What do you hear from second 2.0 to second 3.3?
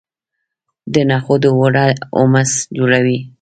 هومس جوړوي.